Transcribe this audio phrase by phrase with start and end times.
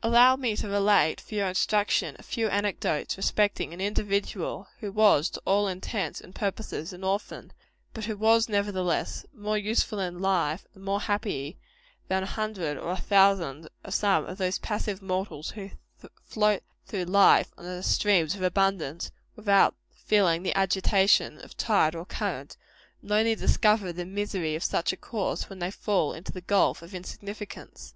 [0.00, 5.28] Allow me to relate, for your instruction, a few anecdotes respecting an individual, who was,
[5.30, 7.52] to all intents and purposes, an orphan,
[7.92, 11.58] but who was, nevertheless, more useful in life, and more truly happy,
[12.06, 15.70] than a hundred or a thousand of some of those passive mortals who
[16.22, 22.04] float through life on the streams of abundance, without feeling the agitation of tide or
[22.06, 22.56] current,
[23.02, 26.82] and only discover the misery of such a course when they fall into the gulf
[26.82, 27.94] of insignificance.